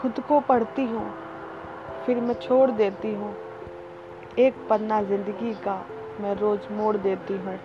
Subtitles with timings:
[0.00, 1.10] खुद को पढ़ती हूँ,
[2.06, 3.34] फिर मैं छोड़ देती हूँ।
[4.38, 5.84] एक पन्ना ज़िंदगी का
[6.20, 7.58] मैं रोज़ मोड़ देती हूँ।